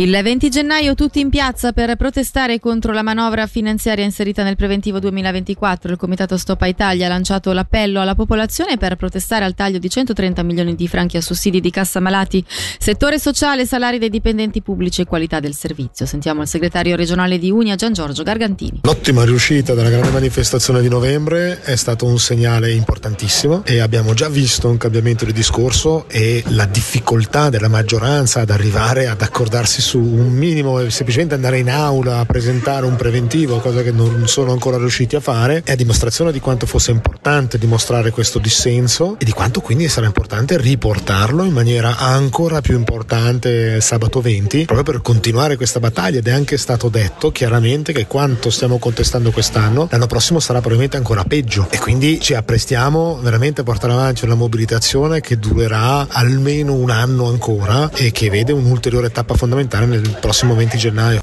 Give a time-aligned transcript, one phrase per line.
[0.00, 5.00] Il 20 gennaio tutti in piazza per protestare contro la manovra finanziaria inserita nel preventivo
[5.00, 5.90] 2024.
[5.90, 10.44] Il Comitato Stoppa Italia ha lanciato l'appello alla popolazione per protestare al taglio di 130
[10.44, 12.44] milioni di franchi a sussidi di cassa malati,
[12.78, 16.06] settore sociale, salari dei dipendenti pubblici e qualità del servizio.
[16.06, 18.82] Sentiamo il segretario regionale di Unia Gian Giorgio Gargantini.
[18.84, 24.28] L'ottima riuscita della grande manifestazione di novembre è stato un segnale importantissimo e abbiamo già
[24.28, 29.98] visto un cambiamento di discorso e la difficoltà della maggioranza ad arrivare ad accordarsi su
[30.00, 34.52] un minimo e semplicemente andare in aula a presentare un preventivo, cosa che non sono
[34.52, 39.24] ancora riusciti a fare, è a dimostrazione di quanto fosse importante dimostrare questo dissenso e
[39.24, 45.00] di quanto quindi sarà importante riportarlo in maniera ancora più importante sabato 20, proprio per
[45.00, 46.18] continuare questa battaglia.
[46.18, 50.98] Ed è anche stato detto chiaramente che quanto stiamo contestando quest'anno, l'anno prossimo sarà probabilmente
[50.98, 51.66] ancora peggio.
[51.70, 57.26] E quindi ci apprestiamo veramente a portare avanti una mobilitazione che durerà almeno un anno
[57.26, 61.22] ancora e che vede un'ulteriore tappa fondamentale nel prossimo 20 gennaio.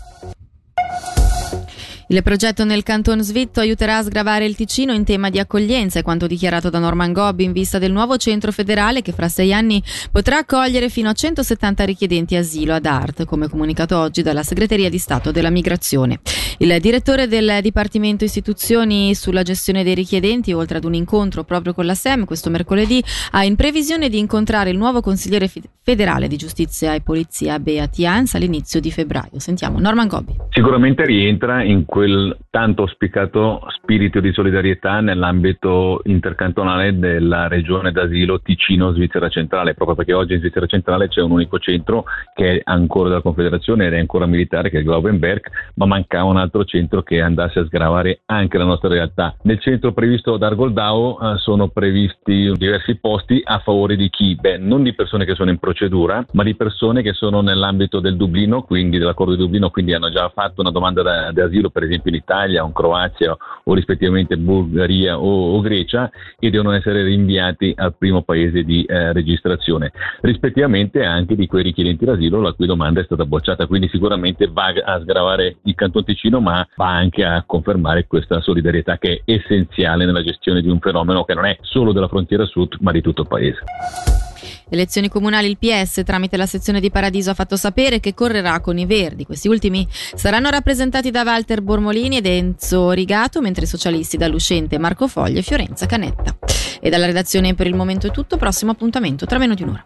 [2.07, 6.03] Il progetto nel Canton Svitto aiuterà a sgravare il Ticino in tema di accoglienza, è
[6.03, 9.81] quanto dichiarato da Norman Gobbi in vista del nuovo centro federale che fra sei anni
[10.11, 14.99] potrà accogliere fino a 170 richiedenti asilo ad Art, come comunicato oggi dalla Segreteria di
[14.99, 16.19] Stato della Migrazione.
[16.59, 21.87] Il direttore del Dipartimento Istituzioni sulla gestione dei richiedenti, oltre ad un incontro proprio con
[21.87, 26.93] la SEM questo mercoledì, ha in previsione di incontrare il nuovo consigliere federale di giustizia
[26.93, 29.39] e polizia Beat Jans all'inizio di febbraio.
[29.39, 30.35] Sentiamo Norman Gobbi.
[30.49, 39.29] Sicuramente rientra in quel tanto auspicato spirito di solidarietà nell'ambito intercantonale della regione d'asilo Ticino-Svizzera
[39.29, 43.21] Centrale, proprio perché oggi in Svizzera Centrale c'è un unico centro che è ancora della
[43.21, 47.21] Confederazione ed è ancora militare, che è il Glaubenberg, ma mancava un altro centro che
[47.21, 49.33] andasse a sgravare anche la nostra realtà.
[49.43, 54.35] Nel centro previsto da Argoldau eh, sono previsti diversi posti a favore di chi?
[54.35, 58.17] Beh, non di persone che sono in procedura, ma di persone che sono nell'ambito del
[58.17, 62.11] Dublino, quindi dell'accordo di Dublino, quindi hanno già fatto una domanda di asilo per esempio
[62.11, 66.09] in Italia o in Croazia o rispettivamente Bulgaria o, o Grecia
[66.39, 72.05] e devono essere rinviati al primo paese di eh, registrazione, rispettivamente anche di quei richiedenti
[72.05, 76.39] d'asilo la cui domanda è stata bocciata, quindi sicuramente va a sgravare il Canton Ticino
[76.39, 81.23] ma va anche a confermare questa solidarietà che è essenziale nella gestione di un fenomeno
[81.23, 84.24] che non è solo della frontiera sud ma di tutto il paese.
[84.69, 88.77] Elezioni comunali il PS tramite la sezione di Paradiso ha fatto sapere che correrà con
[88.77, 89.25] i Verdi.
[89.25, 95.07] Questi ultimi saranno rappresentati da Walter Bormolini ed Enzo Rigato, mentre i socialisti dall'uscente Marco
[95.07, 96.37] Foglia e Fiorenza Canetta.
[96.79, 99.83] E dalla redazione per il momento è tutto, prossimo appuntamento tra meno di un'ora.